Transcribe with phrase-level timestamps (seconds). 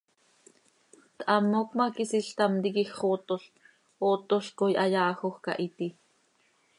[1.21, 3.43] Thamoc ma, quisiil ctam tiquij xootol,
[4.07, 5.93] ootolc coi ha yaajoj cah itii.